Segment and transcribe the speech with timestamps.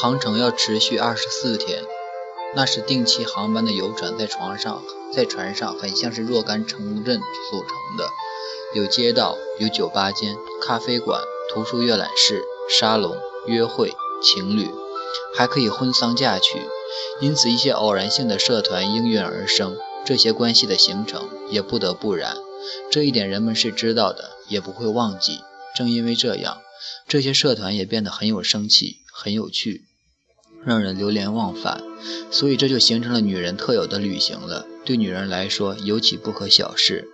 [0.00, 1.82] 航程要持续二十四天，
[2.56, 8.08] 那是定期航班的游船在床上，在船上很像是若干城镇组成的，
[8.74, 11.20] 有街道，有酒吧间、咖啡馆、
[11.52, 13.14] 图书阅览室、沙龙、
[13.46, 13.92] 约会、
[14.22, 14.70] 情侣，
[15.36, 16.62] 还可以婚丧嫁娶，
[17.20, 19.76] 因此一些偶然性的社团应运而生，
[20.06, 22.38] 这些关系的形成也不得不然。
[22.90, 25.40] 这一点人们是知道的，也不会忘记。
[25.76, 26.62] 正因为这样，
[27.06, 29.84] 这些社团也变得很有生气，很有趣。
[30.64, 31.82] 让人流连忘返，
[32.30, 34.66] 所以这就形成了女人特有的旅行了。
[34.84, 37.04] 对女人来说，尤其不可小视；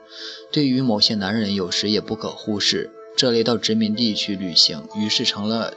[0.51, 2.91] 对于某些男人，有时也不可忽视。
[3.17, 5.75] 这类到殖民地去旅行，于是成了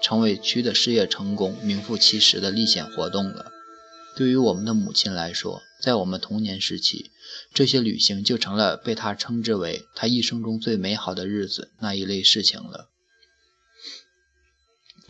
[0.00, 3.52] 成为区的事业成功、名副其实的历险活动了。
[4.16, 7.10] 对于我们的母亲来说，在我们童年时期，
[7.52, 12.88] 这些旅行就成了被她称之为她一生中最美好的日子那一类事情了。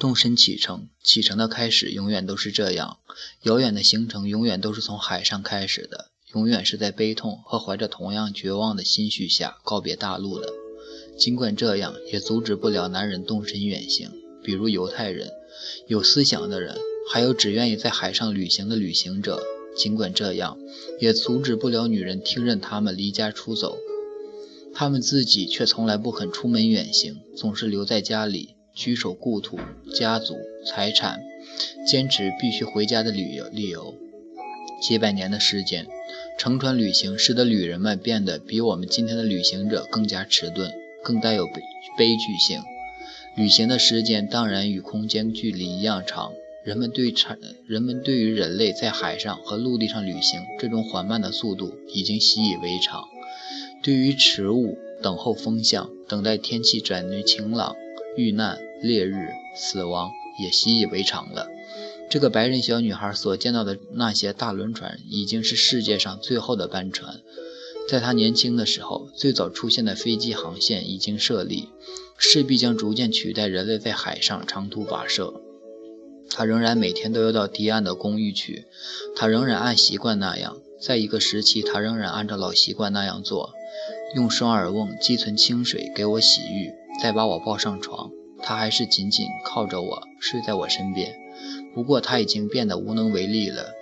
[0.01, 2.97] 动身启程，启程的开始永远都是这样。
[3.43, 10.49] 遥远的行程永远都是从海上开始的，永远是在悲痛和怀着同样绝望的心绪下告别大陆的。
[11.19, 14.11] 尽管这样，也阻止不了男人动身远行，
[14.43, 15.29] 比如犹太人、
[15.87, 16.79] 有思想的人，
[17.13, 19.43] 还有只愿意在海上旅行的旅行者。
[19.77, 20.59] 尽管这样，
[20.99, 23.77] 也阻止不了女人听任他们离家出走，
[24.73, 28.55] 他们自己却从来不肯出门远行，总是留在家里。
[28.81, 29.59] 居守故土、
[29.95, 31.21] 家族、财产，
[31.87, 33.95] 坚持必须回家的旅游理由。
[34.81, 35.87] 几百年的时间，
[36.39, 40.73] 乘船旅行使得旅人们变得比我们今天的旅行者更加迟钝，
[41.05, 41.61] 更带有悲
[41.99, 42.63] 悲剧性。
[43.37, 46.33] 旅行的时间当然与空间距离一样长。
[46.65, 53.05] 人们对产人们对于人类在海上和陆地上旅行这种缓慢的速度已经习以为常。
[53.83, 57.77] 对于迟误、等候风向、等待天气转为晴朗、
[58.17, 58.59] 遇难。
[58.83, 60.11] 烈日死亡
[60.43, 61.49] 也习以为常了。
[62.09, 67.21] 这个白人小女孩所见到的那些大轮船，已经是世界上最后的班船。
[67.89, 71.69] 在她年轻的时候，最早出现的飞机航线已经设立，
[72.19, 75.35] 势必将逐渐取代人类在海上长途跋涉。
[76.29, 78.65] 她仍然每天都要到堤岸的公寓去，
[79.17, 83.51] 她仍然按习惯那样，在一个时期，她仍然按照老习惯那样做，
[84.15, 88.11] 用双耳瓮积存清水给我洗浴，再把我抱上床。
[88.43, 91.17] 他还是紧紧靠着我，睡在我身边。
[91.75, 93.73] 不过他已经变得无能为力了。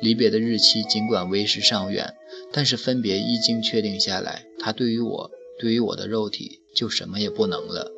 [0.00, 2.14] 离别的日期尽管为时尚远，
[2.52, 7.90] 但是分别一经确定下来，他对于我，对于我的肉体，就什么也不能了。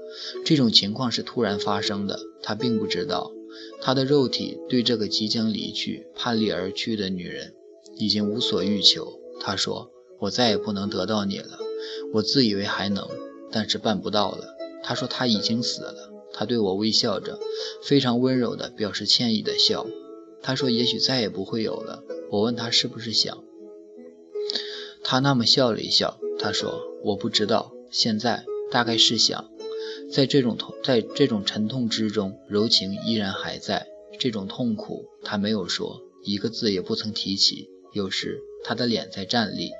[0.45, 3.31] 这种情况是突然发生的，他并不知道。
[3.81, 7.55] 他的肉体对这个即将离去、叛离而去的女人，
[7.97, 9.21] 已经无所欲求。
[9.41, 9.91] 他说
[10.21, 11.59] ：“我再也不能得到你了。”
[12.15, 13.06] 我自以为还能，
[13.50, 14.52] 但是办不到了。
[14.82, 16.10] 他说他已经死了。
[16.34, 17.38] 他对我微笑着，
[17.82, 19.87] 非常温柔地表示歉意的笑。
[20.41, 22.03] 他说也许再也不会有了。
[22.31, 23.44] 我问他是不是想。
[25.04, 26.19] 他那么笑了一笑。
[26.38, 29.50] 他说我不知道，现在大概是想。
[30.10, 33.87] 在这种痛，在这种沉痛之中，柔情依然还在。
[34.19, 37.69] 这种痛苦，他没有说，一个字也不曾提起。
[37.93, 39.70] 有时他的脸在站立，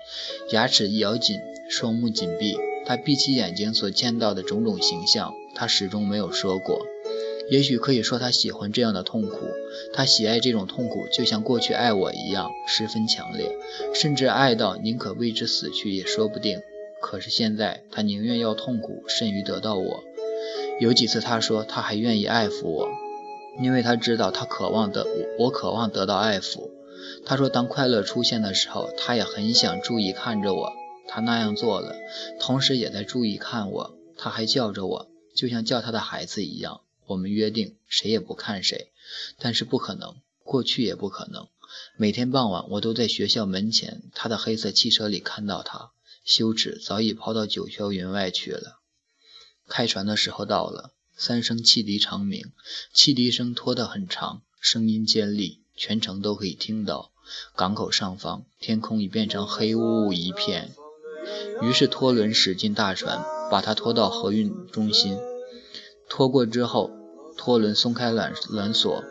[0.50, 1.36] 牙齿咬紧，
[1.70, 2.56] 双目紧闭。
[2.84, 6.87] 他闭起眼睛所见到的种种形象，他始终没有说过。
[7.50, 9.37] 也许可以说他喜欢这样的痛苦，
[9.93, 13.56] 他喜爱这种痛苦，就像过去爱我一样，十分强烈，
[13.94, 16.60] 甚至爱到宁可为之死去也说不定。
[17.00, 20.04] 可是现在，他宁愿要痛苦，甚于得到我。
[20.81, 22.88] 有几次他说他还愿意爱抚我，
[23.60, 26.70] 因为他知道他渴望得我，我渴望得到爱抚。
[27.26, 30.72] 他说当快乐出现的时候，他也很想注意看着我。
[31.15, 31.95] 他那样做了，
[32.41, 33.99] 同时也在注意看我。
[34.17, 36.81] 他还叫着我，就像叫他的孩子一样。
[37.05, 38.91] 我们约定谁也不看谁，
[39.39, 41.49] 但是不可能，过去也不可能。
[41.99, 45.91] 每天傍晚，我都在学校门前他的黑色汽车里看到他。
[46.25, 48.81] 羞耻早已抛到九霄云外去了。
[49.69, 52.53] 开船的时候到了，三声汽笛长鸣，
[52.94, 57.12] 汽笛声拖得很长，声音尖利，全程都可以听到。
[57.55, 60.75] 港口上方，天空已变成黑乌乌一片。
[61.62, 65.16] 于是拖轮驶进大船，把它拖到河运中心。
[66.08, 66.90] 拖过之后，
[67.36, 69.04] 拖轮松开缆缆索，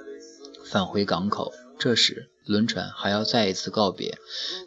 [0.65, 1.51] 返回港口。
[1.79, 4.17] 这时，轮船还要再一次告别，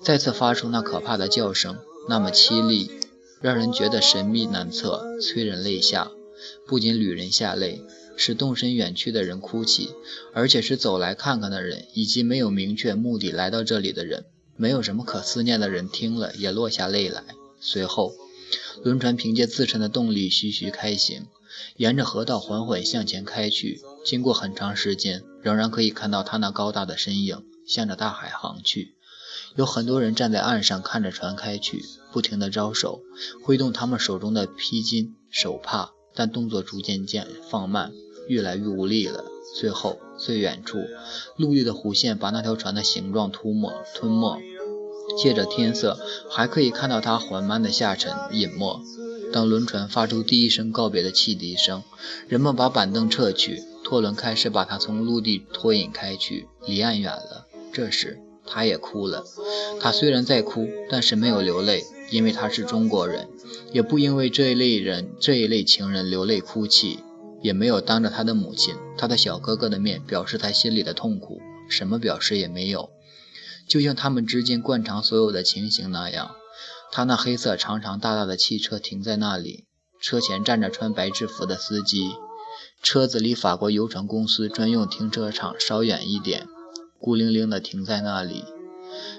[0.03, 2.91] 再次发出那可怕的叫声，那么凄厉，
[3.41, 6.11] 让人觉得神秘难测，催人泪下。
[6.67, 7.85] 不仅旅人下泪，
[8.17, 9.91] 使动身远去的人哭泣，
[10.33, 14.25] 而且是走来看看的人，以及没有明确目的来到这里的人，
[14.57, 17.23] 没有什么可思念的人，听了也落下泪来。
[17.61, 18.15] 随后，
[18.83, 21.27] 轮船凭借自身的动力徐徐开行，
[21.77, 23.81] 沿着河道缓缓向前开去。
[24.05, 28.95] 经过很长时间，仍然可以看到它那高大的身影向着大海航去。
[29.57, 33.03] 有很多人站在岸上看着船开去，不停地招手，
[33.43, 37.93] 挥动他们手中的披巾、手帕，但动作逐渐渐放慢，
[38.29, 39.25] 越来越无力了。
[39.55, 40.79] 最后，最远处，
[41.37, 44.43] 陆地的弧线把那条船的形状涂抹吞没。
[45.17, 45.97] 借着天色，
[46.29, 48.81] 还可以看到它缓慢的下沉、隐没。
[49.33, 51.85] 当轮船发出第一声告别的汽笛声，
[52.27, 57.47] 人们把板凳撤去，拖轮开始把它从陆地拖引开去，离岸远了。
[57.73, 59.25] 这时，他也哭了。
[59.81, 63.29] 他虽然在哭，但是没有流泪，因为他是中国人，
[63.73, 66.99] 也不因为这一类人、这一类情人流泪哭泣。
[67.45, 72.89] 也没有当着他的母亲、他的小哥哥的面表示他心里的痛苦，什么表示也没有，
[73.69, 76.31] 就像他们之间惯常所有的情形那样。
[76.91, 79.67] 他那黑色长长大大的汽车停在那里，
[80.01, 82.13] 车前站着穿白制服的司机，
[82.83, 86.47] 车子离法国邮船公司专用停车场稍远一点，
[86.99, 88.47] 孤零零地停在那里。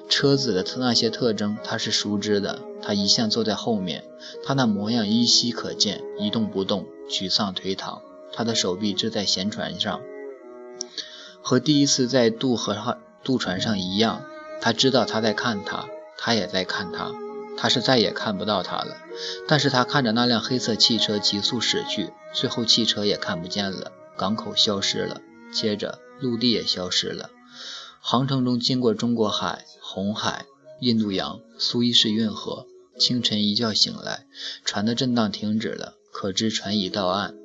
[0.09, 4.03] 车子的那些特征他是熟知的，他一向坐在后面，
[4.43, 8.01] 他那模样依稀可见，一动不动，沮丧颓唐。
[8.35, 10.01] 他的手臂支在舷船上，
[11.41, 14.25] 和第一次在渡河渡船上一样。
[14.61, 15.87] 他知道他在看他，
[16.17, 17.13] 他也在看他。
[17.57, 18.97] 他是再也看不到他了，
[19.47, 25.21] 但是他看着那辆黑色汽车急速驶去，最后汽车也看不见了，港口消失了，
[25.53, 27.29] 接着陆地也消失了。
[28.01, 30.45] 航程中经过中国海、红海、
[30.81, 32.67] 印度洋、苏伊士运河。
[32.97, 34.25] 清晨一觉醒来，
[34.63, 37.35] 船的震荡停止了，可知船已到岸。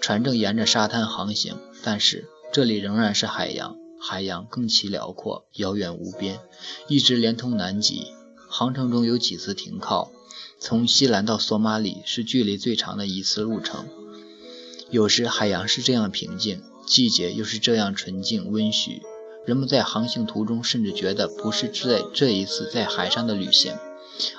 [0.00, 6.38] 船正沿着沙滩航行，但是这里仍然是海洋，海洋更其辽阔，遥远无边，
[6.88, 8.08] 一直连通南极。
[8.48, 10.12] 航程中有几次停靠，
[10.60, 13.86] 从西兰到索马里是距离最长的一次路程。
[14.90, 19.00] 有时海洋是这样平静，季节又是这样纯净温煦，
[19.44, 23.74] 人们在航行途中甚至觉得不是在这一次在海上的旅行，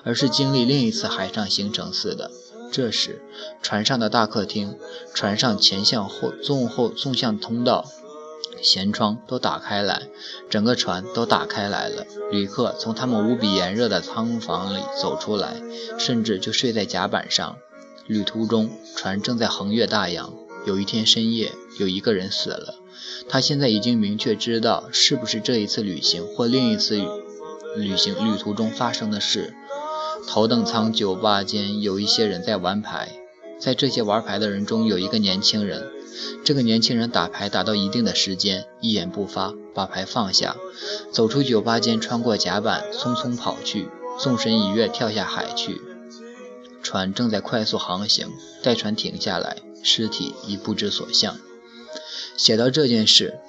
[0.04, 2.31] 而是经历另一次海上行程似的。
[2.75, 3.22] 这时，
[3.62, 4.77] 船上的大客厅、
[5.13, 7.86] 船上前向后、纵后、纵向通道、
[8.62, 10.10] 舷窗都打开来，
[10.50, 12.06] 整个船都打开来了。
[12.33, 15.56] 旅客从他们无比炎热的舱房里走出来，
[15.98, 17.56] 甚至就睡在甲板上。
[18.07, 20.33] 旅途中，船正在横越大洋。
[20.66, 22.75] 有一天深夜，有一个人死了。
[23.30, 26.98] 他现在已经明确知道是不是这一次旅行或另一次
[27.78, 29.54] 旅行旅途中发生的事。
[30.27, 33.12] 头等舱酒吧间有一些人在玩牌，
[33.60, 35.92] 在这些玩牌的人中有一个年轻人。
[36.45, 40.56] 这个年轻人打牌打到一定的时间，一言不发，把牌放下，
[41.12, 45.81] 走出酒吧间，穿过甲板，匆匆跑去，纵身一跃，跳下海去。
[46.81, 48.30] 船正在快速航行，
[48.63, 51.38] 待船停下来，尸体已不知所向。
[52.38, 53.39] 写到这件事，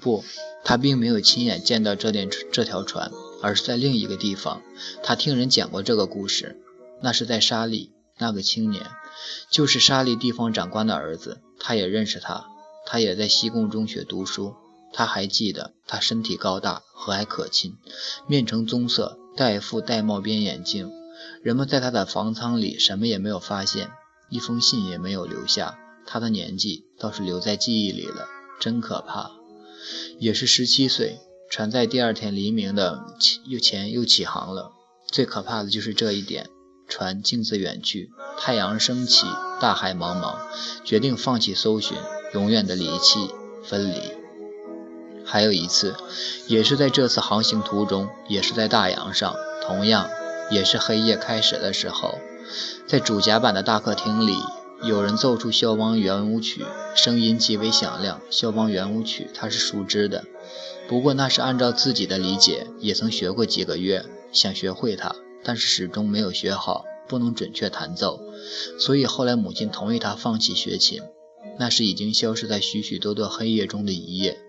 [0.00, 0.24] 不，
[0.64, 3.10] 他并没有亲眼见到这辆这条船。
[3.44, 4.62] 而是在另一个地方，
[5.02, 6.58] 他听人讲过这个故事。
[7.02, 8.86] 那是在沙利，那个青年
[9.50, 12.46] 就是沙利地方长官的儿子，他也认识他，
[12.86, 14.54] 他也在西贡中学读书。
[14.94, 17.76] 他还记得他身体高大，和蔼可亲，
[18.26, 20.90] 面呈棕色，戴一副玳瑁边眼镜。
[21.42, 23.90] 人们在他的房舱里什么也没有发现，
[24.30, 25.78] 一封信也没有留下。
[26.06, 28.26] 他的年纪倒是留在记忆里了，
[28.58, 29.32] 真可怕，
[30.18, 31.18] 也是十七岁。
[31.50, 34.72] 船在第二天黎明的起又前又起航了。
[35.06, 36.50] 最可怕的就是这一点：
[36.88, 39.26] 船径自远去，太阳升起，
[39.60, 40.34] 大海茫茫，
[40.84, 41.96] 决定放弃搜寻，
[42.32, 43.30] 永远的离弃
[43.62, 44.00] 分离。
[45.24, 45.94] 还有一次，
[46.48, 49.34] 也是在这次航行途中，也是在大洋上，
[49.64, 50.10] 同样
[50.50, 52.18] 也是黑夜开始的时候，
[52.88, 54.36] 在主甲板的大客厅里，
[54.82, 58.20] 有人奏出消防圆舞曲，声音极为响亮。
[58.28, 60.24] 消防圆舞曲，他是熟知的。
[60.88, 68.20] 不过那是按照自己的理解，也曾学过几个月，想学会它，但是始终没有学好，不能准确弹奏。
[68.78, 71.00] 所以后来母亲同意他放弃学琴。
[71.56, 74.40] 那是已经消失在许许多多黑夜中的一夜，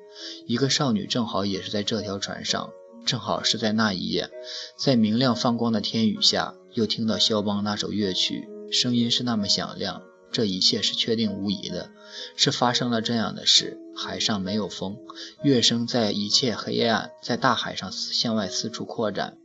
[0.48, 2.72] 一个少女正好也是在这条船上，
[3.06, 4.32] 正好是在那一夜，
[4.76, 10.02] 在明亮放光的天宇下，又听到肖邦那首乐曲，声音是那么响亮。
[10.32, 11.92] 这一切是确定无疑的，
[12.36, 13.78] 是发生了这样的事。
[13.96, 14.98] 海上没有风，
[15.44, 19.38] 乐声在一切黑暗，在大海上向外四处扩展，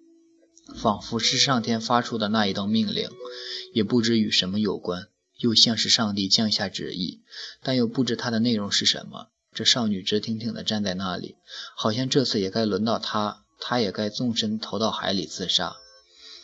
[0.74, 3.08] 仿佛是上天发出的那一道命令，
[3.72, 5.06] 也不知与什么有关，
[5.38, 7.20] 又像是上帝降下旨意，
[7.62, 9.28] 但又不知它的内容是什么。
[9.52, 11.36] 这少女直挺挺地站在那里，
[11.76, 15.76] 好像这次也该轮到她，她也该纵身投到海里自杀。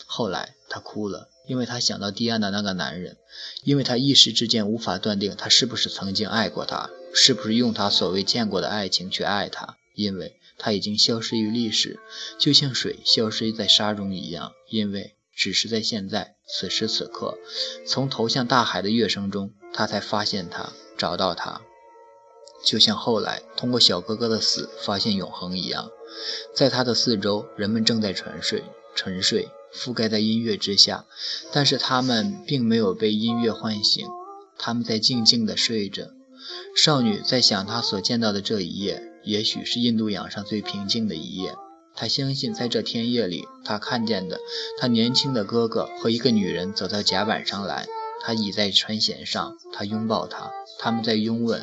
[0.07, 3.17] 后来她哭了，因为他想到堤岸的那个男人，
[3.65, 12.01] 因为他一时之间无法断定他是不是曾经爱过他，是不是用他所谓见过的爱情去爱他，因为他已经消失于历史，
[12.39, 17.39] 就像水消失在沙中一样，因为只是在现在此时此刻，
[17.87, 21.61] 从投向大海的乐声中，他才发现他，找到他，
[22.65, 25.91] 就像后来通过小哥哥的死发现永恒一样，
[26.55, 29.49] 在他的四周，人们正在沉睡，沉睡。
[29.75, 31.05] 覆盖在音乐之下，
[31.53, 34.07] 但是他们并没有被音乐唤醒，
[34.59, 36.11] 他们在静静地睡着。
[36.77, 41.55] 少女在想，她所见到的这一夜，也许是印度洋上最平静的一夜。
[41.95, 44.39] 她相信，在这天夜里，她看见的，
[44.79, 47.87] 她年轻的哥哥和一个女人走到甲板上来。
[48.23, 51.63] 他倚在船舷上，他拥抱她，他们在拥吻。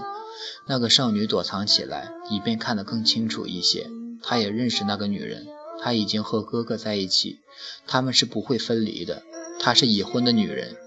[0.65, 3.89] 那个少女躲藏起来，以便看得更清楚一些。
[4.21, 5.45] 她也认识那个女人。
[5.83, 7.39] 她已经和哥哥在一起，
[7.85, 9.23] 他们是不会分离的。
[9.59, 10.77] 她是已婚的女人，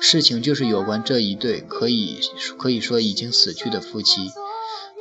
[0.00, 2.20] 事情就是有关这一对可以
[2.56, 4.30] 可以说已经死去的夫妻。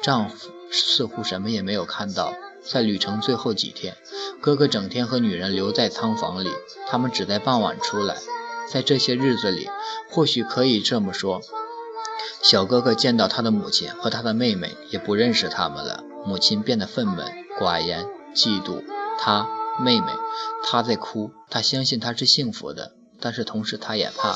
[0.01, 2.33] 丈夫似乎什么也没有看到。
[2.65, 3.97] 在旅程最后几天，
[4.41, 6.49] 哥哥整天和女人留在仓房里，
[6.87, 8.17] 他们只在傍晚出来。
[8.69, 9.67] 在这些日子里，
[10.09, 11.41] 或许可以这么说，
[12.41, 16.03] 小哥哥见到他的母亲和他的妹妹，也不认识他们了。
[16.25, 17.29] 母亲变得愤懑、
[17.59, 18.81] 寡言、嫉妒。
[19.25, 19.47] 他
[19.79, 20.07] 妹妹，
[20.65, 21.31] 她在哭。
[21.49, 24.35] 她相信他是幸福的，但是同时她也怕，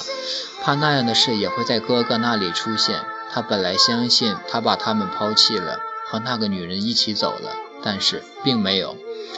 [0.64, 3.02] 怕那样的事也会在哥哥那里出现。
[3.30, 7.52] 他本来相信他把他们抛弃了，和那个女人一起走了，
[7.84, 8.96] 但是并没有。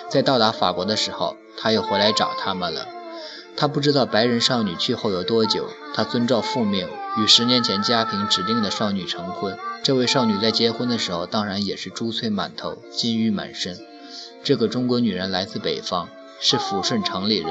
[0.07, 2.87] 在到达法国的时候，他又回来找他们了。
[3.57, 5.67] 他不知道白人少女去后有多久。
[5.95, 6.87] 他遵照父命，
[7.17, 9.57] 与十年前家庭指定的少女成婚。
[9.81, 13.88] 这位少女在结婚的时候，当然也是珠翠满头，金玉满身。
[14.43, 17.49] 这个中国女人来自北方，是抚顺城里人，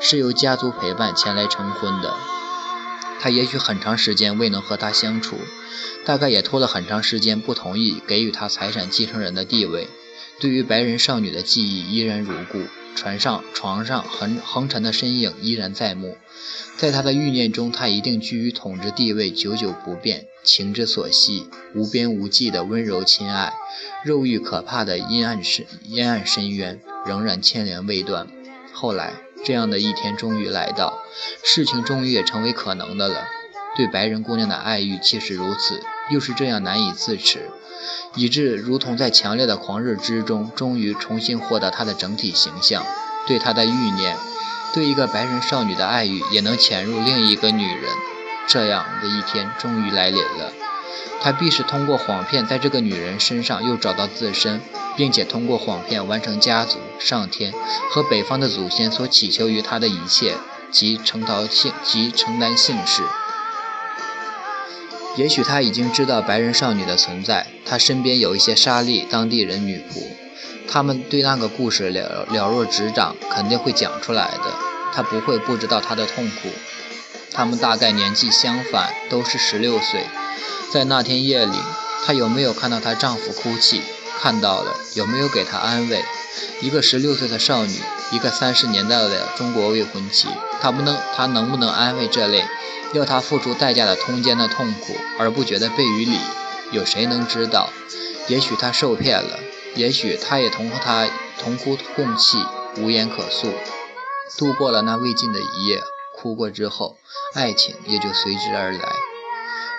[0.00, 2.14] 是由家族陪伴前来成婚的。
[3.20, 5.36] 她也许很长时间未能和他相处，
[6.04, 9.88] 大概也拖了很长时间不同意给予她财产继承人的地位。
[10.40, 12.62] 对于白人少女的记忆依然如故，
[12.94, 16.16] 船上床上横横陈的身影依然在目。
[16.76, 20.26] 在他的欲念中，他一定居于统治地位，久久不变。
[20.44, 23.52] 情之所系，无边无际的温柔亲爱，
[24.04, 28.26] 肉欲可怕的阴暗深阴暗深渊，仍然牵连未断。
[28.72, 29.12] 后来，
[29.44, 30.98] 这样的一天终于来到，
[31.44, 33.24] 事情终于也成为可能的了。
[33.76, 37.50] 对白人姑娘的爱欲，既是如此，又是这样难以自持，
[38.14, 42.84] 以致如同在强烈的狂热之中，终于重新获得她的整体形象。
[43.26, 44.16] 对她的欲念。
[44.74, 47.92] 对一个白人少女的爱欲也能潜入另一个女人，
[48.48, 50.50] 这样的一天终于来临了。
[51.20, 54.62] 他必是通过谎骗在这个女人身上又找到自身，
[54.96, 57.52] 并且通过谎骗完成家族、上天
[57.90, 60.36] 和北方的祖先所祈求于他的一切，
[60.70, 63.02] 即承担姓即承担姓氏。
[65.16, 70.02] 也许他已经知道白人少女的存在，他身边有一些沙利当地人女仆。
[70.66, 74.54] 他们对那个故事了了若指掌，肯定会讲出来的。
[74.94, 76.48] 他不会不知道他的痛苦。
[77.30, 80.06] 他们大概年纪相反，都是十六岁。
[80.72, 81.58] 在那天夜里，
[82.06, 83.82] 她有没有看到她丈夫哭泣？
[84.20, 86.02] 看到了，有没有给她安慰？
[86.62, 87.78] 一个十六岁的少女，
[88.10, 90.28] 一个三十年代的中国未婚妻，
[90.60, 92.44] 她不能，她能不能安慰这类
[92.92, 96.18] 要她付出代价的通奸的痛苦，而不觉得背于理？
[96.70, 97.70] 有谁能知道？
[98.28, 99.38] 也许她受骗了。
[99.74, 101.08] 也许他也同他
[101.38, 102.44] 同哭共泣，
[102.76, 103.54] 无言可诉，
[104.36, 105.80] 度过了那未尽的一夜。
[106.14, 106.98] 哭过之后，
[107.34, 108.92] 爱情也就随之而来。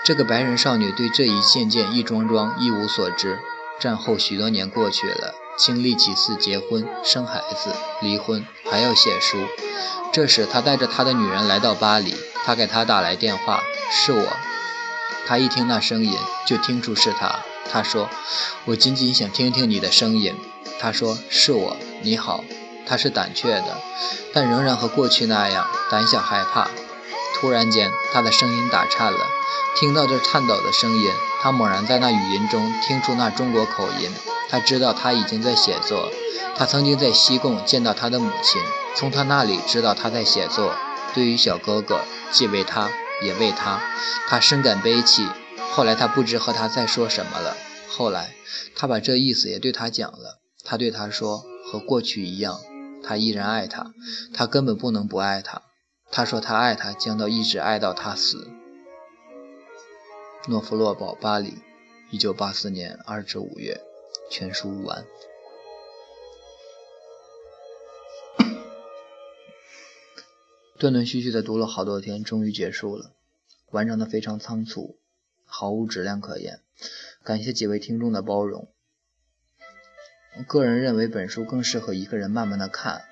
[0.04, 3.38] 这个白人少女对这一件件一桩桩一无所知。
[3.80, 7.70] 战后许多年过去了，经历几次结婚、生孩子、
[8.02, 9.38] 离婚，还要写书。
[10.12, 12.16] 这时，他带着他的女人来到巴黎。
[12.46, 14.28] 他给她打来电话，是我。
[15.26, 17.40] 他一听那声音，就听出是他。
[17.72, 18.10] 他说
[18.66, 20.36] ：“我仅仅想听听你的声音。”
[20.80, 22.44] 他说：“是我，你好。”
[22.86, 23.78] 他是胆怯的，
[24.34, 26.68] 但仍然和过去那样胆小害怕。
[27.36, 29.20] 突然间，他的声音打颤了。
[29.80, 31.10] 听到这颤抖的声音，
[31.42, 34.12] 他猛然在那语音中听出那中国口音。
[34.50, 36.12] 他知道他已经在写作。
[36.56, 38.62] 他曾经在西贡见到他的母亲，
[38.94, 40.76] 从他那里知道他在写作。
[41.14, 42.02] 对于小哥哥，
[42.32, 42.90] 既为他，
[43.22, 43.82] 也为他，
[44.28, 45.28] 他深感悲戚。
[45.72, 47.56] 后来他不知和他再说什么了。
[47.88, 48.36] 后来
[48.76, 50.40] 他把这意思也对他讲了。
[50.66, 52.60] 他对他说：“和过去一样，
[53.04, 53.94] 他依然爱他，
[54.34, 55.62] 他根本不能不爱他。”
[56.10, 58.48] 他说他爱他，将到一直爱到他死。
[60.48, 61.58] 诺夫洛堡，巴黎，
[62.12, 63.82] 一九八四年二至五月，
[64.30, 65.06] 全书完。
[70.84, 73.14] 断断续续的读了好多天，终于结束了，
[73.72, 74.98] 完成的非常仓促，
[75.46, 76.60] 毫无质量可言。
[77.24, 78.68] 感谢几位听众的包容。
[80.46, 83.04] 个人认为本书更适合一个人慢慢的看，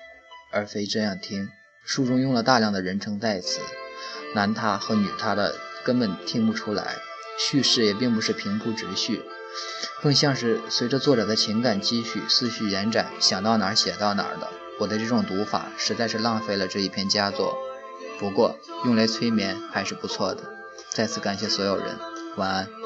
[0.52, 1.48] 而非这样听。
[1.82, 3.62] 书中用了大量的人称代词，
[4.34, 6.96] 男他和女他的根本听不出来，
[7.38, 9.22] 叙事也并不是平铺直叙，
[10.02, 14.61] 更像是随着作者的情感积蓄，思绪延展，想到哪儿写到哪儿的。
[14.78, 17.56] 我的这种读法实在是浪费了这一篇佳作，
[18.18, 20.42] 不过用来催眠还是不错的。
[20.90, 21.98] 再次感谢所有人，
[22.36, 22.81] 晚安。